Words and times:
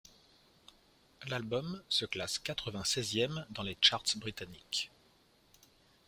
L'album 1.27 1.79
se 1.87 2.05
classe 2.05 2.39
quatre-vingt-seizième 2.39 3.45
dans 3.51 3.61
les 3.61 3.77
charts 3.79 4.03
britanniques. 4.15 4.89